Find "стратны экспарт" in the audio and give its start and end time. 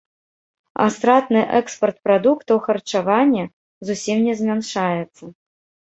0.95-1.97